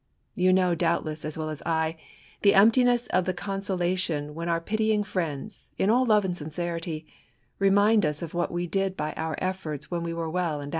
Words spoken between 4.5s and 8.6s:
pitying friends, in all love and sinoerify, remind us of whait.